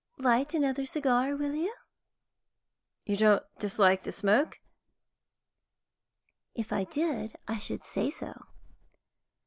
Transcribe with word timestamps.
Light 0.17 0.55
another 0.55 0.87
cigar, 0.87 1.35
will 1.35 1.53
you?" 1.53 1.75
"You 3.05 3.15
don't 3.17 3.43
dislike 3.59 4.01
the 4.01 4.11
smoke?" 4.11 4.59
"If 6.55 6.73
I 6.73 6.85
did, 6.85 7.35
I 7.47 7.59
should 7.59 7.83
say 7.83 8.09
so." 8.09 8.45